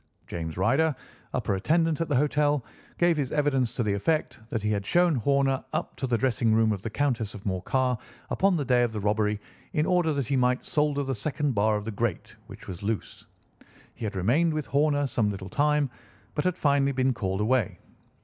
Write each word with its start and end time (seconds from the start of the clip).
James 0.25 0.57
Ryder, 0.57 0.95
upper 1.31 1.53
attendant 1.53 2.01
at 2.01 2.09
the 2.09 2.15
hotel, 2.15 2.65
gave 2.97 3.15
his 3.17 3.31
evidence 3.31 3.71
to 3.75 3.83
the 3.83 3.93
effect 3.93 4.39
that 4.49 4.63
he 4.63 4.71
had 4.71 4.83
shown 4.83 5.13
Horner 5.13 5.63
up 5.73 5.95
to 5.97 6.07
the 6.07 6.17
dressing 6.17 6.55
room 6.55 6.71
of 6.71 6.81
the 6.81 6.89
Countess 6.89 7.35
of 7.35 7.45
Morcar 7.45 7.99
upon 8.31 8.55
the 8.55 8.65
day 8.65 8.81
of 8.81 8.91
the 8.93 8.99
robbery 8.99 9.39
in 9.73 9.85
order 9.85 10.11
that 10.13 10.25
he 10.25 10.35
might 10.35 10.63
solder 10.65 11.03
the 11.03 11.13
second 11.13 11.53
bar 11.53 11.75
of 11.75 11.85
the 11.85 11.91
grate, 11.91 12.35
which 12.47 12.67
was 12.67 12.81
loose. 12.81 13.27
He 13.93 14.03
had 14.03 14.15
remained 14.15 14.55
with 14.55 14.65
Horner 14.65 15.05
some 15.05 15.29
little 15.29 15.49
time, 15.49 15.87
but 16.33 16.45
had 16.45 16.57
finally 16.57 16.93
been 16.93 17.13
called 17.13 17.39
away. 17.39 17.77